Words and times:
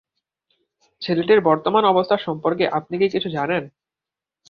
ছেলেটির 1.01 1.39
বর্তমান 1.41 1.83
অবস্থা 1.85 2.15
সম্পর্কে 2.17 2.65
আপনি 2.69 2.95
কি 2.97 3.07
কিছু 3.09 3.29
জানেন? 3.29 3.63